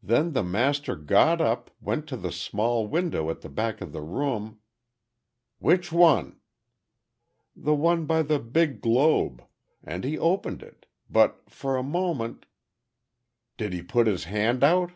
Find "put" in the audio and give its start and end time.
13.82-14.06